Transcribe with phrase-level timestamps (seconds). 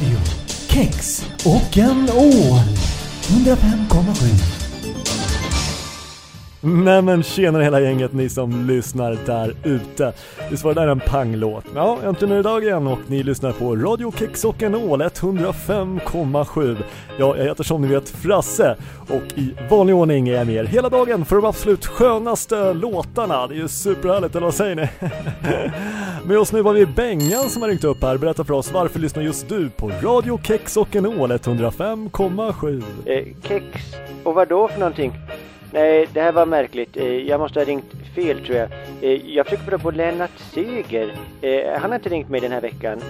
[0.00, 0.18] Radio,
[0.68, 2.60] kex och en ål.
[3.22, 4.59] 105,7.
[6.62, 10.12] Nej men tjenare hela gänget ni som lyssnar där ute.
[10.50, 11.64] Visst var det där en panglåt?
[11.74, 15.02] Ja, äntligen är det dag igen och ni lyssnar på Radio Kex och en ål
[15.02, 16.76] 105,7.
[17.18, 18.76] Ja, jag heter som ni vet Frasse
[19.08, 23.46] och i vanlig ordning är jag med er hela dagen för de absolut skönaste låtarna.
[23.46, 24.88] Det är ju superhärligt, eller vad säger ni?
[26.28, 28.16] med oss nu var vi Bengan som har ringt upp här.
[28.16, 32.82] Berätta för oss varför lyssnar just du på Radio Kex och en ål 105,7?
[33.04, 33.64] Eh, kex
[34.24, 35.12] och vad då för någonting?
[35.72, 36.96] Nej, det här var märkligt.
[36.96, 38.68] Eh, jag måste ha ringt fel tror jag.
[39.00, 41.14] Eh, jag försöker få på Lennart Seger.
[41.40, 43.00] Eh, han har inte ringt mig den här veckan.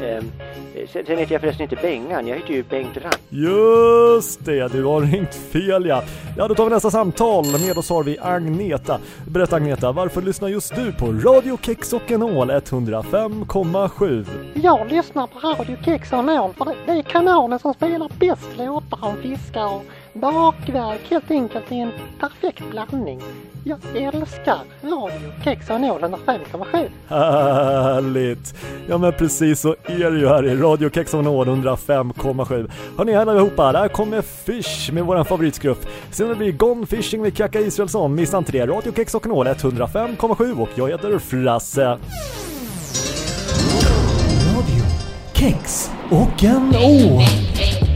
[0.93, 3.15] Sen heter jag förresten inte Bengan, jag heter ju Bengt Rand.
[3.29, 6.03] Just det, du har ringt fel ja.
[6.37, 7.45] Ja, då tar vi nästa samtal.
[7.67, 8.99] Med oss har vi Agneta.
[9.27, 14.27] Berätta Agneta, varför lyssnar just du på Radio Kex och en ål 105,7?
[14.55, 18.57] Jag lyssnar på Radio Kex och en ål för det är kanalen som spelar bäst
[18.59, 23.21] låtar om fiskar och bakverk helt enkelt i en perfekt blandning.
[23.65, 26.89] Jag älskar radio, kex och nål 105,7.
[27.09, 28.55] Härligt!
[28.89, 32.71] Ja men precis så är det ju här i Radio Kex och nål 105,7.
[32.99, 35.87] Hörni allihopa, där kommer Fish med våran favoritgrupp.
[36.11, 38.15] Sen blir Gone Fishing med Kaka Israelsson.
[38.15, 38.67] Missa inte det.
[38.67, 41.87] Radio Kex och nål 105,7 och jag heter Frasse.
[44.55, 44.85] Radio,
[45.35, 47.90] kex och en ål.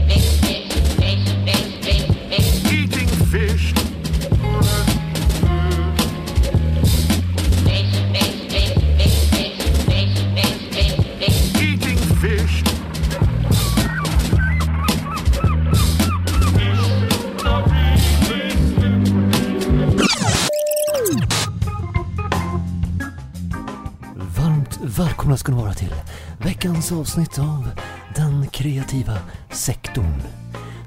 [24.83, 25.93] Välkomna ska ni vara till
[26.39, 27.69] veckans avsnitt av
[28.15, 29.17] Den kreativa
[29.49, 30.21] sektorn.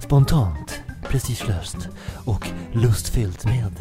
[0.01, 1.89] Spontant, prestigelöst
[2.25, 3.73] och lustfyllt med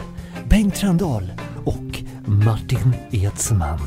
[0.50, 1.32] Bengt Trandahl
[1.66, 3.80] och Martin Edsman.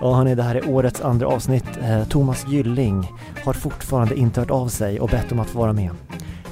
[0.00, 1.78] Ja hörni, det här är årets andra avsnitt.
[1.82, 3.12] Eh, Thomas Gylling
[3.44, 5.90] har fortfarande inte hört av sig och bett om att få vara med.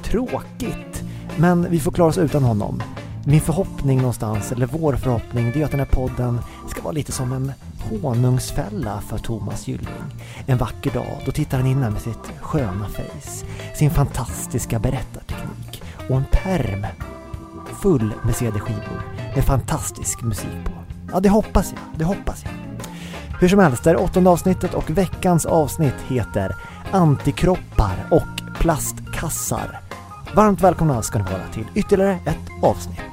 [0.02, 1.02] Tråkigt,
[1.36, 2.82] men vi får klara oss utan honom.
[3.24, 7.12] Min förhoppning någonstans, eller vår förhoppning, det är att den här podden ska vara lite
[7.12, 7.52] som en
[7.98, 9.88] honungsfälla för Thomas Gylling.
[10.46, 16.16] En vacker dag, då tittar han in med sitt sköna face, sin fantastiska berättarteknik och
[16.16, 16.86] en perm
[17.82, 19.02] full med CD-skivor
[19.34, 20.72] med fantastisk musik på.
[21.12, 22.52] Ja, det hoppas jag, det hoppas jag.
[23.40, 26.56] Hur som helst, det är åttonde avsnittet och veckans avsnitt heter
[26.92, 29.80] Antikroppar och plastkassar.
[30.34, 33.09] Varmt välkomna ska ni vara till ytterligare ett avsnitt.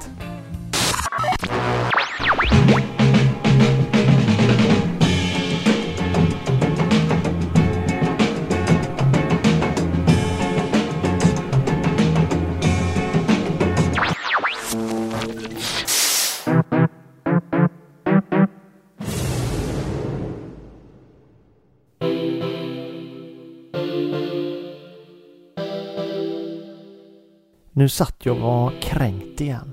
[27.78, 29.72] Nu satt jag och var kränkt igen.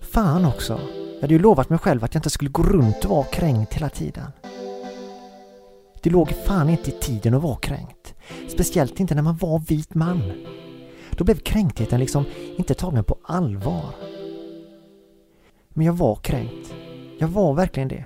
[0.00, 0.80] Fan också.
[1.14, 3.74] Jag hade ju lovat mig själv att jag inte skulle gå runt och vara kränkt
[3.74, 4.32] hela tiden.
[6.02, 8.14] Det låg fan inte i tiden att vara kränkt.
[8.48, 10.32] Speciellt inte när man var vit man.
[11.10, 12.24] Då blev kränktheten liksom
[12.56, 13.90] inte tagen på allvar.
[15.68, 16.74] Men jag var kränkt.
[17.18, 18.04] Jag var verkligen det.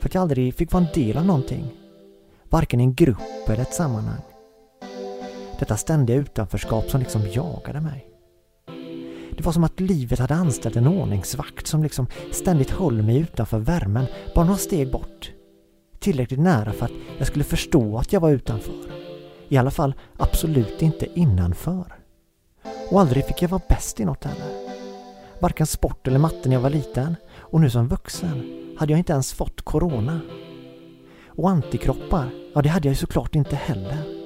[0.00, 1.72] För att jag aldrig fick vara en del av någonting.
[2.50, 4.22] Varken i en grupp eller ett sammanhang.
[5.58, 8.04] Detta ständiga utanförskap som liksom jagade mig.
[9.36, 13.58] Det var som att livet hade anställt en ordningsvakt som liksom ständigt höll mig utanför
[13.58, 15.32] värmen, bara några steg bort.
[15.98, 18.74] Tillräckligt nära för att jag skulle förstå att jag var utanför.
[19.48, 21.94] I alla fall absolut inte innanför.
[22.90, 24.68] Och aldrig fick jag vara bäst i något heller.
[25.40, 28.42] Varken sport eller matte när jag var liten och nu som vuxen
[28.78, 30.20] hade jag inte ens fått corona.
[31.26, 34.17] Och antikroppar, ja det hade jag ju såklart inte heller.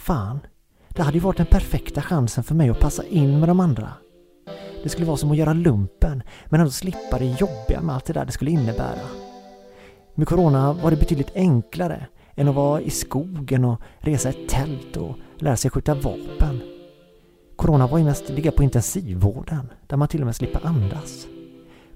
[0.00, 0.40] Fan,
[0.88, 3.92] det hade ju varit den perfekta chansen för mig att passa in med de andra.
[4.82, 8.12] Det skulle vara som att göra lumpen, men ändå slippa det jobbiga med allt det
[8.12, 9.00] där det skulle innebära.
[10.14, 14.96] Med Corona var det betydligt enklare än att vara i skogen och resa ett tält
[14.96, 16.60] och lära sig skjuta vapen.
[17.56, 21.26] Corona var ju mest ligga på intensivvården, där man till och med slipper andas.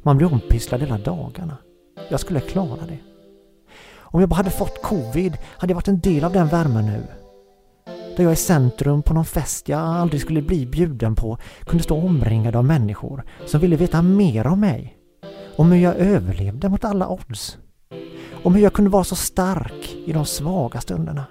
[0.02, 1.56] Man blir ompysslad hela dagarna.
[2.10, 2.98] Jag skulle klara det.
[3.96, 7.06] Om jag bara hade fått covid hade jag varit en del av den värmen nu
[8.16, 11.96] där jag i centrum på någon fest jag aldrig skulle bli bjuden på kunde stå
[11.96, 14.96] omringad av människor som ville veta mer om mig.
[15.56, 17.58] Om hur jag överlevde mot alla odds.
[18.42, 21.24] Om hur jag kunde vara så stark i de svaga stunderna.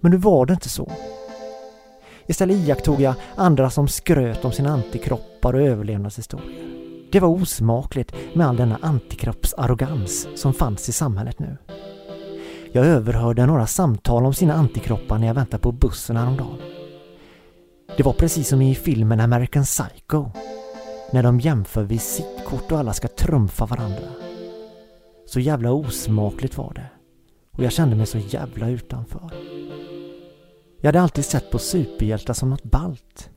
[0.00, 0.92] Men nu var det inte så.
[2.26, 6.74] Istället iakttog jag andra som skröt om sina antikroppar och överlevnadshistorier.
[7.12, 11.56] Det var osmakligt med all denna antikroppsarrogans som fanns i samhället nu.
[12.76, 16.58] Jag överhörde några samtal om sina antikroppar när jag väntade på bussen häromdagen.
[17.96, 20.30] Det var precis som i filmen American Psycho.
[21.12, 24.08] När de jämför visitkort och alla ska trumfa varandra.
[25.26, 26.86] Så jävla osmakligt var det.
[27.50, 29.30] Och jag kände mig så jävla utanför.
[30.80, 33.30] Jag hade alltid sett på superhjältar som något balt.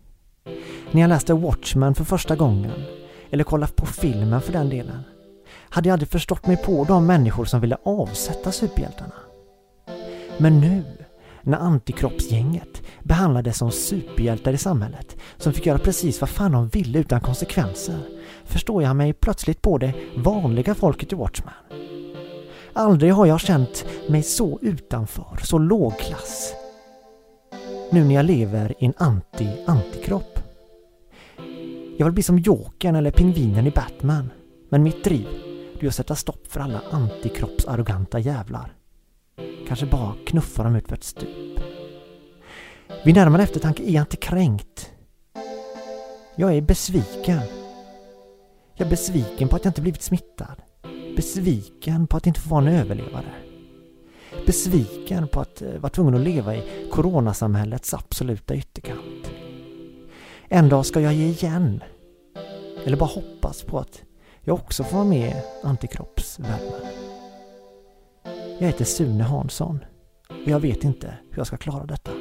[0.92, 2.84] När jag läste Watchmen för första gången,
[3.30, 5.04] eller kollade på filmen för den delen,
[5.70, 9.14] hade jag aldrig förstått mig på de människor som ville avsätta superhjältarna.
[10.40, 10.84] Men nu,
[11.42, 17.00] när antikroppsgänget behandlades som superhjältar i samhället som fick göra precis vad fan de ville
[17.00, 18.00] utan konsekvenser,
[18.46, 21.54] förstår jag mig plötsligt på det vanliga folket i Watchmen.
[22.74, 26.54] Aldrig har jag känt mig så utanför, så lågklass.
[27.92, 30.40] Nu när jag lever i en anti-antikropp.
[31.98, 34.30] Jag vill bli som Jokern eller Pingvinen i Batman.
[34.70, 35.28] Men mitt driv,
[35.80, 38.77] det är att sätta stopp för alla antikroppsarroganta jävlar.
[39.68, 41.60] Kanske bara knuffar dem ut för ett stup.
[43.06, 44.92] Vid närmare eftertanke är jag inte kränkt.
[46.36, 47.42] Jag är besviken.
[48.76, 50.62] Jag är besviken på att jag inte blivit smittad.
[51.16, 53.34] Besviken på att inte få vara en överlevare.
[54.46, 59.32] Besviken på att eh, vara tvungen att leva i coronasamhällets absoluta ytterkant.
[60.48, 61.84] En dag ska jag ge igen.
[62.86, 64.02] Eller bara hoppas på att
[64.42, 67.07] jag också får vara med i antikroppsvärmen.
[68.60, 69.80] Jag heter Sune Hansson
[70.30, 72.12] och jag vet inte hur jag ska klara detta.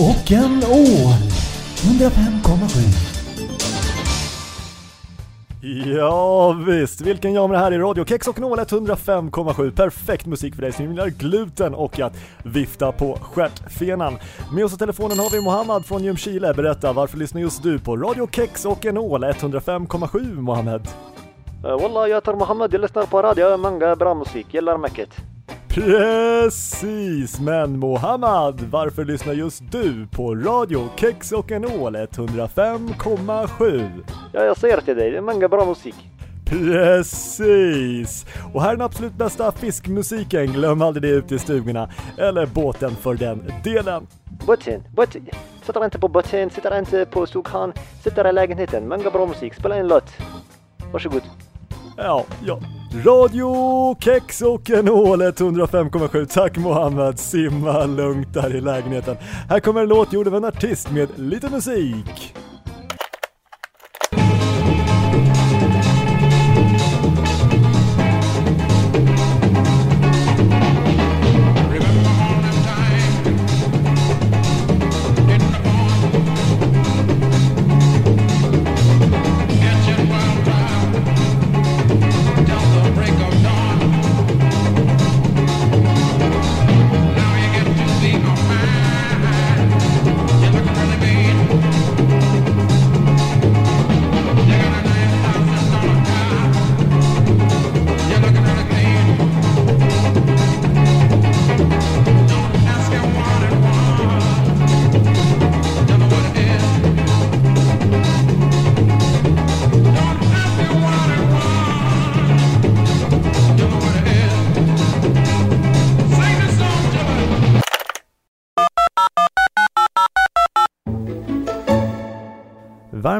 [0.00, 1.14] Och en ål.
[1.74, 3.14] 105,7
[5.96, 10.72] Ja visst, vilken jammer här i Radio Kex och Nål 105,7 Perfekt musik för dig
[10.72, 14.18] som gillar gluten och att vifta på stjärtfenan.
[14.52, 16.54] Med oss på telefonen har vi Mohammad från Ljungskile.
[16.54, 20.88] Berätta, varför lyssnar just du på Radio Kex och en ål 105,7 Mohammed?
[21.62, 25.33] Wallah, jag heter Mohammed, jag lyssnar på radio, många bra musik, gillar mycket.
[25.74, 33.90] Precis, men Mohammad, varför lyssnar just du på Radio Kex och en ål 105,7?
[34.32, 35.94] Ja, jag säger till dig, det är många bra musik.
[36.46, 38.26] Precis!
[38.52, 41.90] Och här är den absolut bästa fiskmusiken, glöm aldrig det ute i stugorna.
[42.18, 44.06] Eller båten för den delen.
[44.46, 45.26] Båten, båten.
[45.62, 48.88] Sitter inte på båten, sitter inte på stugan, sitter i lägenheten.
[48.88, 50.12] Många bra musik, spela en låt.
[50.92, 51.22] Varsågod.
[51.96, 52.58] Ja, ja.
[53.04, 56.26] Radio Kex och en ål 105,7.
[56.26, 59.16] Tack Mohammed, simma lugnt där i lägenheten.
[59.48, 62.34] Här kommer en låt gjord av en artist med lite musik.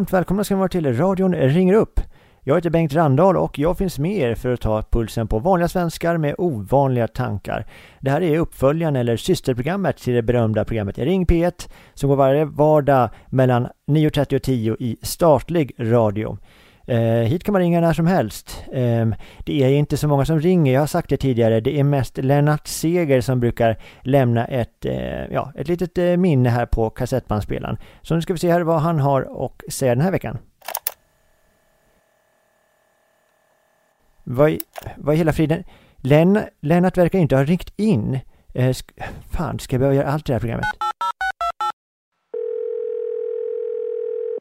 [0.05, 2.01] Varmt välkomna ska ni vara till radion ringer upp.
[2.43, 5.69] Jag heter Bengt Randahl och jag finns med er för att ta pulsen på vanliga
[5.69, 7.67] svenskar med ovanliga tankar.
[8.01, 12.45] Det här är uppföljaren eller systerprogrammet till det berömda programmet Ring P1 som går varje
[12.45, 16.39] vardag mellan 9.30 och 10 i statlig radio.
[16.87, 18.65] Eh, hit kan man ringa när som helst.
[18.73, 19.09] Eh,
[19.45, 21.61] det är inte så många som ringer, jag har sagt det tidigare.
[21.61, 26.49] Det är mest Lennart Seger som brukar lämna ett, eh, ja, ett litet eh, minne
[26.49, 27.77] här på kassettbandspelaren.
[28.03, 30.39] Så nu ska vi se här vad han har att säga den här veckan.
[34.25, 34.61] Vad i,
[34.97, 35.65] vad i hela friden?
[35.97, 38.19] Len, Lennart verkar inte ha ringt in.
[38.55, 38.91] Eh, sk
[39.31, 40.67] fan, ska jag behöva göra allt det här programmet?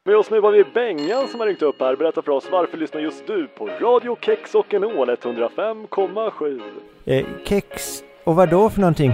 [0.06, 1.96] Med oss nu har vi Bengan som har ringt upp här.
[1.96, 6.62] Berätta för oss varför lyssnar just du på Radio Kex och en Ål 105,7?
[7.06, 9.14] Eh, kex och vad då för någonting?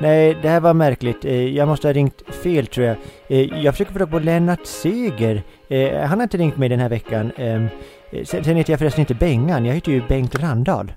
[0.00, 1.24] Nej, det här var märkligt.
[1.24, 2.96] Eh, jag måste ha ringt fel tror jag.
[3.28, 5.42] Eh, jag försöker få på Lennart Seger.
[5.68, 7.32] Eh, han har inte ringt mig den här veckan.
[7.36, 7.68] Ehm,
[8.10, 10.92] eh, sen, sen heter jag förresten inte Bengan, jag heter ju Bengt Randahl.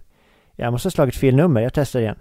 [0.56, 2.16] Jag måste ha slagit fel nummer, jag testar igen.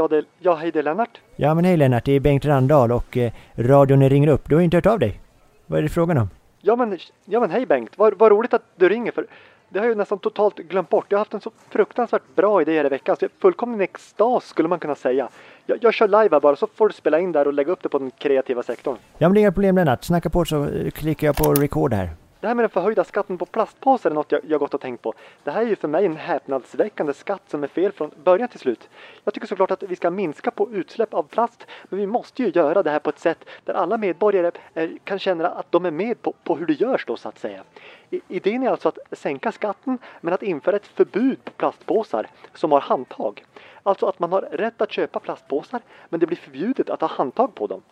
[0.00, 1.20] Ja, det, ja hej det är Lennart.
[1.36, 4.48] Ja men hej Lennart, det är Bengt Randahl och eh, radion ringer upp.
[4.48, 5.20] Du har inte hört av dig.
[5.66, 6.30] Vad är det frågan om?
[6.60, 9.26] Ja men, ja men hej Bengt, vad, vad roligt att du ringer för
[9.68, 11.06] det har jag ju nästan totalt glömt bort.
[11.08, 13.84] Jag har haft en så fruktansvärt bra idé här i veckan så jag är fullkomlig
[13.84, 15.28] extas skulle man kunna säga.
[15.66, 17.82] Jag, jag kör live här bara så får du spela in där och lägga upp
[17.82, 18.96] det på den kreativa sektorn.
[19.18, 21.92] Ja men det är inga problem Lennart, snacka på så eh, klickar jag på record
[21.94, 22.10] här.
[22.40, 25.02] Det här med den förhöjda skatten på plastpåsar är något jag, jag gått och tänkt
[25.02, 25.14] på.
[25.44, 28.60] Det här är ju för mig en häpnadsväckande skatt som är fel från början till
[28.60, 28.88] slut.
[29.24, 32.48] Jag tycker såklart att vi ska minska på utsläpp av plast, men vi måste ju
[32.48, 35.90] göra det här på ett sätt där alla medborgare är, kan känna att de är
[35.90, 37.62] med på, på hur det görs då så att säga.
[38.10, 42.72] I, idén är alltså att sänka skatten, men att införa ett förbud på plastpåsar som
[42.72, 43.44] har handtag.
[43.82, 47.54] Alltså att man har rätt att köpa plastpåsar, men det blir förbjudet att ha handtag
[47.54, 47.82] på dem.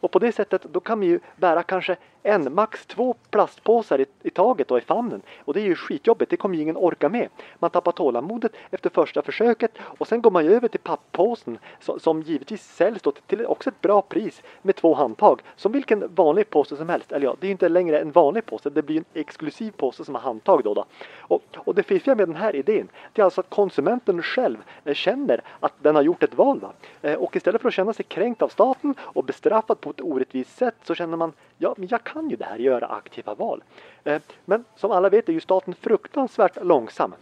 [0.00, 4.06] Och på det sättet då kan man ju bära kanske en, max två plastpåsar i,
[4.22, 5.22] i taget och i famnen.
[5.44, 7.28] Och det är ju skitjobbigt, det kommer ju ingen orka med.
[7.58, 12.00] Man tappar tålamodet efter första försöket och sen går man ju över till papppåsen som,
[12.00, 15.42] som givetvis säljs då till också ett bra pris med två handtag.
[15.56, 17.12] Som vilken vanlig påse som helst.
[17.12, 20.04] Eller ja, det är ju inte längre en vanlig påse, det blir en exklusiv påse
[20.04, 20.74] som har handtag då.
[20.74, 20.84] då.
[21.18, 25.40] Och det fiffiga med den här idén, det är alltså att konsumenten själv eh, känner
[25.60, 26.60] att den har gjort ett val.
[26.60, 26.72] Va?
[27.02, 30.56] Eh, och istället för att känna sig kränkt av staten och bestraffad på ett orättvist
[30.56, 33.64] sätt så känner man ja, men jag kan ju det här, göra aktiva val.
[34.04, 37.14] Eh, men som alla vet är ju staten fruktansvärt långsam.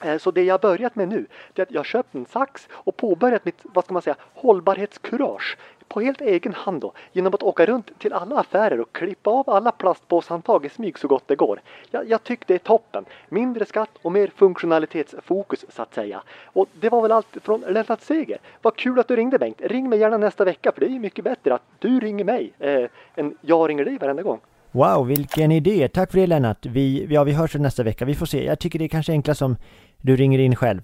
[0.00, 2.96] Eh, så det jag börjat med nu, det är att jag köpt en sax och
[2.96, 5.56] påbörjat mitt, vad ska man säga, hållbarhetskurage
[5.88, 9.50] på helt egen hand då, genom att åka runt till alla affärer och klippa av
[9.50, 11.60] alla plastpåshandtag i smyg så gott det går.
[11.90, 13.04] Jag, jag tycker det är toppen.
[13.28, 16.22] Mindre skatt och mer funktionalitetsfokus så att säga.
[16.44, 18.38] Och det var väl allt från Lennart Seger.
[18.62, 19.60] Vad kul att du ringde Bengt.
[19.60, 22.52] Ring mig gärna nästa vecka för det är ju mycket bättre att du ringer mig
[22.58, 24.40] eh, än jag ringer dig varenda gång.
[24.70, 25.88] Wow, vilken idé!
[25.88, 26.66] Tack för det Lennart.
[26.66, 28.04] Vi, ja, vi hörs nästa vecka.
[28.04, 28.44] Vi får se.
[28.44, 29.56] Jag tycker det är kanske enklast om
[30.02, 30.82] du ringer in själv.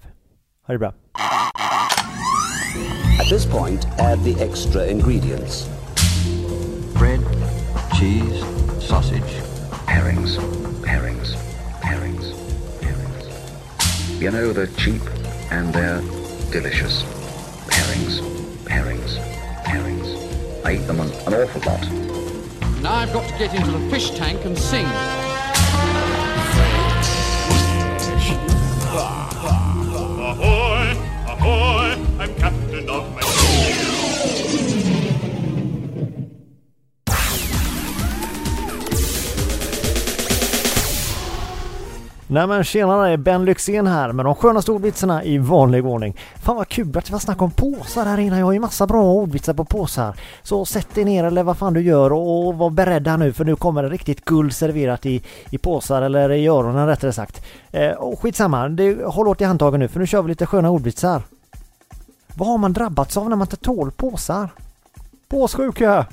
[0.67, 0.93] Ha det bra.
[3.19, 5.69] At this point, add the extra ingredients.
[6.95, 7.19] bread,
[7.97, 8.39] cheese,
[8.79, 9.41] sausage.
[9.87, 10.37] Herrings,
[10.85, 11.33] herrings,
[11.81, 12.33] herrings,
[12.81, 14.21] herrings.
[14.21, 15.01] You know, they're cheap
[15.51, 16.01] and they're
[16.51, 17.03] delicious.
[17.69, 18.19] Herrings,
[18.67, 19.17] herrings,
[19.65, 20.07] herrings.
[20.65, 21.83] I eat them an, an awful lot.
[22.81, 24.85] Now I've got to get into the fish tank and sing.
[42.35, 46.17] Nej men tjenare, Ben Lyxzén här med de skönaste ordvitsarna i vanlig ordning.
[46.35, 48.39] Fan vad kul att det var snack om påsar här innan.
[48.39, 50.15] Jag har ju massa bra ordvitsar på påsar.
[50.43, 53.55] Så sätt dig ner eller vad fan du gör och, var beredda nu för nu
[53.55, 57.45] kommer det riktigt guld serverat i, i påsar eller i öronen rättare sagt.
[57.71, 60.69] Eh, och skitsamma, det, håll åt i handtagen nu för nu kör vi lite sköna
[60.69, 61.21] ordvitsar.
[62.33, 64.49] Vad har man drabbats av när man inte tål påsar?
[65.27, 66.05] Påssjuka!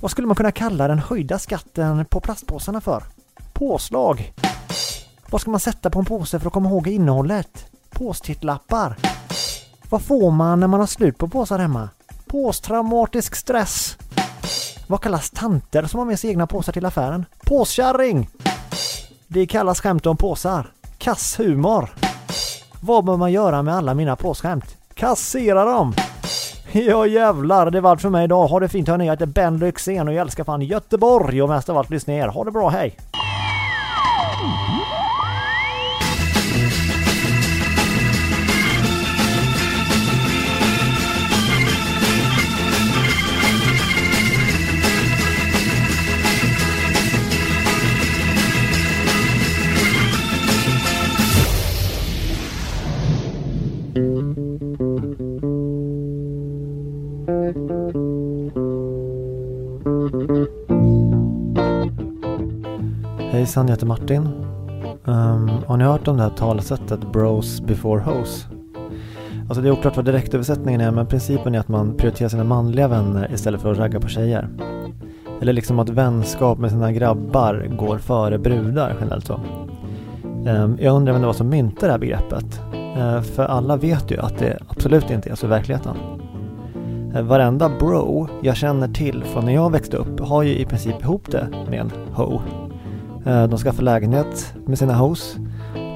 [0.00, 3.02] Vad skulle man kunna kalla den höjda skatten på plastpåsarna för?
[3.52, 4.32] Påslag!
[5.30, 7.66] Vad ska man sätta på en påse för att komma ihåg innehållet?
[7.90, 8.96] Påstittlappar.
[9.90, 11.88] Vad får man när man har slut på påsar hemma?
[12.26, 13.96] Påstraumatisk stress.
[14.86, 17.24] Vad kallas tanter som har med sig egna påsar till affären?
[17.40, 18.28] Påskärring!
[19.26, 20.72] Det kallas skämt om påsar.
[20.98, 21.90] Kasshumor.
[22.80, 24.76] Vad bör man göra med alla mina påsskämt?
[24.94, 25.94] Kassera dem!
[26.72, 28.46] Ja jävlar, det var allt för mig idag.
[28.46, 31.68] Ha det fint hörni, jag heter Ben Lyxzén och jag älskar fan Göteborg och mest
[31.68, 32.28] av allt lyssna er.
[32.28, 32.96] Ha det bra, hej!
[63.58, 64.28] Hejsan, jag heter Martin.
[65.04, 68.46] Um, har ni hört om det här talesättet Bros before hoes?
[69.48, 72.88] Alltså det är oklart vad direktöversättningen är men principen är att man prioriterar sina manliga
[72.88, 74.48] vänner istället för att ragga på tjejer.
[75.40, 79.40] Eller liksom att vänskap med sina grabbar går före brudar generellt så.
[80.24, 82.60] Um, jag undrar vem det var som myntade det här begreppet.
[82.74, 85.96] Uh, för alla vet ju att det absolut inte är så i verkligheten.
[87.16, 91.02] Uh, varenda bro jag känner till från när jag växte upp har ju i princip
[91.02, 92.40] ihop det med en ho.
[93.28, 95.36] Eh, de skaffar lägenhet med sina hoes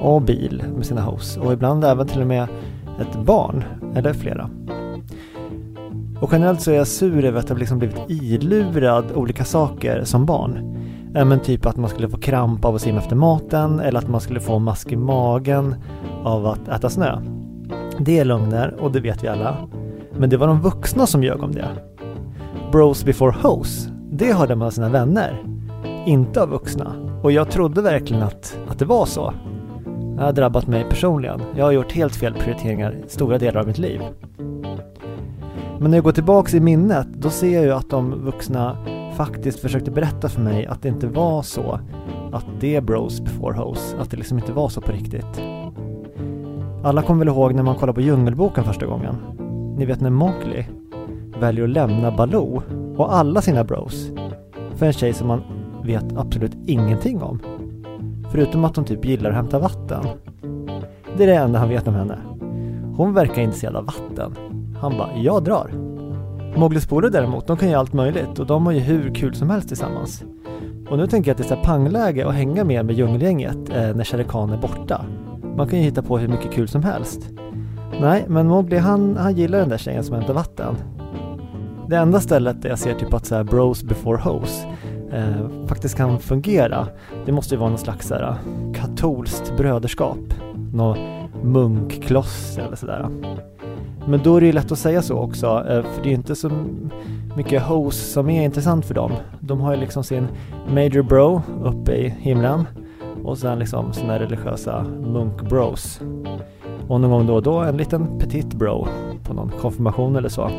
[0.01, 2.47] och bil med sina hoes och ibland även till och med
[3.01, 3.63] ett barn
[3.95, 4.49] eller flera.
[6.21, 10.25] Och generellt så är jag sur över att jag liksom blivit ilurad olika saker som
[10.25, 10.77] barn.
[11.15, 14.09] Eh, men typ att man skulle få kramp av att simma efter maten eller att
[14.09, 15.75] man skulle få mask i magen
[16.23, 17.21] av att äta snö.
[17.99, 19.57] Det är lögner och det vet vi alla.
[20.17, 21.67] Men det var de vuxna som ljög om det.
[22.71, 25.43] Bros before hoes, det hörde man av sina vänner.
[26.05, 26.95] Inte av vuxna.
[27.21, 29.33] Och jag trodde verkligen att, att det var så.
[30.15, 31.41] Det har drabbat mig personligen.
[31.55, 34.01] Jag har gjort helt fel prioriteringar stora delar av mitt liv.
[35.79, 38.77] Men när jag går tillbaks i minnet, då ser jag ju att de vuxna
[39.15, 41.79] faktiskt försökte berätta för mig att det inte var så
[42.31, 45.41] att det är bros before hoes, att det liksom inte var så på riktigt.
[46.83, 49.15] Alla kommer väl ihåg när man kollade på Djungelboken första gången?
[49.77, 50.65] Ni vet när Mowgli
[51.39, 52.61] väljer att lämna Baloo
[52.97, 54.11] och alla sina bros
[54.75, 55.41] för en tjej som man
[55.85, 57.39] vet absolut ingenting om.
[58.31, 60.05] Förutom att hon typ gillar att hämta vatten.
[61.17, 62.17] Det är det enda han vet om henne.
[62.95, 64.35] Hon verkar intresserad av vatten.
[64.81, 65.71] Han bara, jag drar.
[66.55, 69.49] Mowglis polare däremot, de kan göra allt möjligt och de har ju hur kul som
[69.49, 70.23] helst tillsammans.
[70.89, 73.95] Och nu tänker jag att det är så pangläge att hänga med med djungelgänget eh,
[73.95, 75.05] när Shere Khan är borta.
[75.57, 77.29] Man kan ju hitta på hur mycket kul som helst.
[78.01, 80.75] Nej, men Mowgli han, han gillar den där tjejen som hämtar vatten.
[81.89, 84.65] Det enda stället där jag ser typ att så här bros before hoes
[85.13, 86.87] eh, faktiskt kan fungera,
[87.25, 90.33] det måste ju vara någon slags här, eh, katolskt bröderskap.
[90.73, 90.97] Någon
[91.43, 93.09] munkkloster eller sådär.
[94.07, 96.15] Men då är det ju lätt att säga så också, eh, för det är ju
[96.15, 96.51] inte så
[97.35, 99.11] mycket hoes som är intressant för dem.
[99.39, 100.27] De har ju liksom sin
[100.73, 102.65] major bro uppe i himlen
[103.23, 106.01] och sen liksom sina religiösa munkbros.
[106.87, 108.87] Och någon gång då och då en liten petit bro
[109.23, 110.49] på någon konfirmation eller så.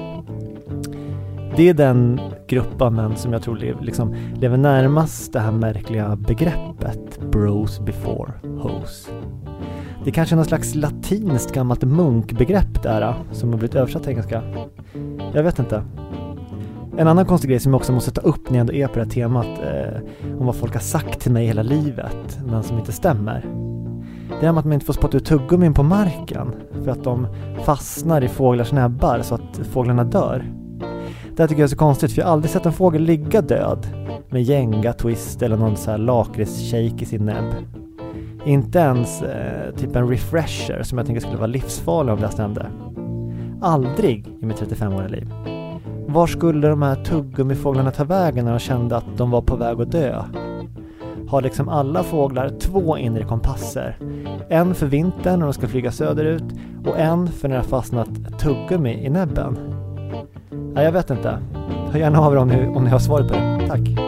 [1.56, 6.16] Det är den grupp av män som jag tror liksom lever närmast det här märkliga
[6.16, 9.08] begreppet bros before hoes.
[10.04, 14.02] Det är kanske är någon slags latinskt gammalt munkbegrepp där ah, som har blivit översatt
[14.02, 14.42] till engelska.
[15.34, 15.84] Jag vet inte.
[16.96, 18.94] En annan konstig grej som jag också måste ta upp när jag ändå är på
[18.94, 22.78] det här temat eh, om vad folk har sagt till mig hela livet men som
[22.78, 23.46] inte stämmer.
[24.40, 27.26] Det är med att man inte får spotta ut tuggummin på marken för att de
[27.64, 30.63] fastnar i fåglars näbbar så att fåglarna dör.
[31.36, 33.42] Det här tycker jag är så konstigt för jag har aldrig sett en fågel ligga
[33.42, 33.86] död
[34.30, 37.54] med gänga, twist eller någon så här lakritsshake i sin näbb.
[38.44, 42.66] Inte ens eh, typ en refresher som jag tänker skulle vara livsfarlig om det stämde.
[43.60, 45.28] Aldrig i mitt 35-åriga liv.
[46.06, 49.80] Var skulle de här tuggummifåglarna ta vägen när de kände att de var på väg
[49.80, 50.22] att dö?
[51.28, 53.98] Har liksom alla fåglar två inre kompasser.
[54.48, 56.44] En för vintern när de ska flyga söderut
[56.86, 59.73] och en för när det har fastnat tuggummi i näbben.
[60.74, 61.38] Nej, jag vet inte.
[61.92, 63.68] Hör gärna av er om ni, om ni har svaret på det.
[63.68, 64.03] Tack!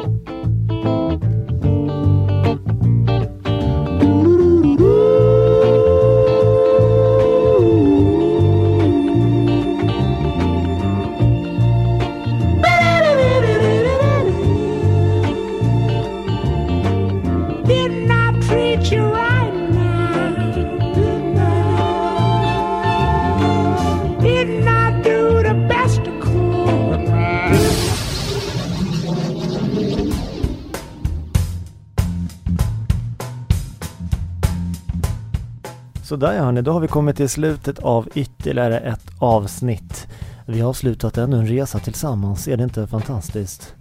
[36.17, 40.09] Sådär ja hörni, då har vi kommit till slutet av ytterligare ett avsnitt.
[40.47, 43.75] Vi har avslutat ännu en resa tillsammans, är det inte fantastiskt?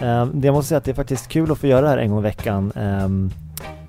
[0.00, 2.10] Eh, jag måste säga att det är faktiskt kul att få göra det här en
[2.10, 2.72] gång i veckan.
[2.76, 3.08] Eh,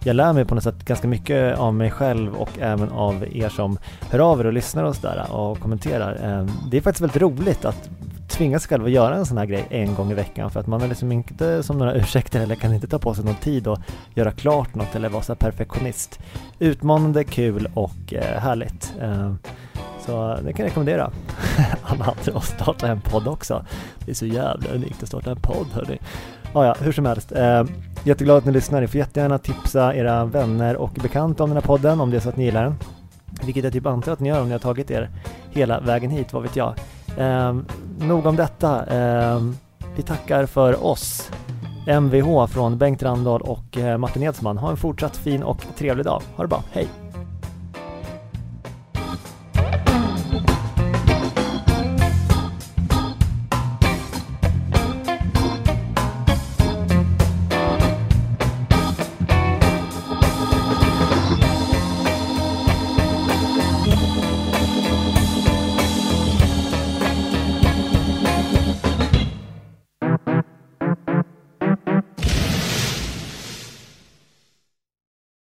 [0.04, 3.50] jag lär mig på något sätt ganska mycket av mig själv och även av er
[3.50, 3.78] som
[4.10, 6.40] hör av er och lyssnar och sådär och kommenterar.
[6.40, 7.90] Eh, det är faktiskt väldigt roligt att
[8.40, 10.68] tvinga sig själv att göra en sån här grej en gång i veckan för att
[10.68, 13.68] man är liksom inte som några ursäkter eller kan inte ta på sig någon tid
[13.68, 13.80] och
[14.14, 16.20] göra klart något eller vara så perfektionist.
[16.60, 18.94] Utmanande, kul och eh, härligt.
[19.02, 19.34] Eh,
[20.06, 21.12] så det kan jag rekommendera
[21.84, 23.66] alla andra att starta en podd också.
[24.06, 26.00] Det är så jävla unikt att starta en podd hörni.
[26.54, 27.32] Ja, ja, hur som helst.
[27.32, 27.64] Eh,
[28.04, 28.82] jätteglad att ni lyssnar.
[28.82, 32.22] Ni får jättegärna tipsa era vänner och bekanta om den här podden om det är
[32.22, 32.76] så att ni gillar den.
[33.44, 35.10] Vilket jag typ antar att ni gör om ni har tagit er
[35.50, 36.76] hela vägen hit, vad vet jag.
[38.08, 38.86] Nog om detta.
[38.86, 39.42] Eh,
[39.96, 41.32] vi tackar för oss.
[41.88, 44.58] Mvh från Bengt Randahl och eh, Martin Edsman.
[44.58, 46.22] Ha en fortsatt fin och trevlig dag.
[46.36, 47.09] Ha det bra, hej!